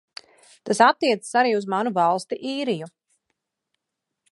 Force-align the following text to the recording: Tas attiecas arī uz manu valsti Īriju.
Tas 0.69 0.79
attiecas 0.85 1.35
arī 1.41 1.51
uz 1.59 1.67
manu 1.75 1.93
valsti 1.99 2.41
Īriju. 2.55 2.91